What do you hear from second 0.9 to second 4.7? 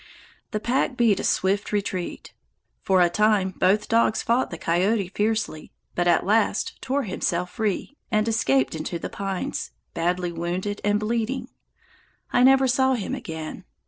beat a swift retreat. For a time both dogs fought the